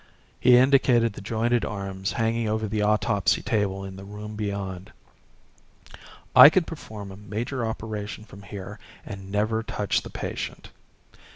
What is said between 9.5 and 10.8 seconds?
touch the patient.